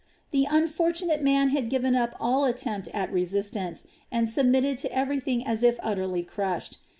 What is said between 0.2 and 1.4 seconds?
The unfortunate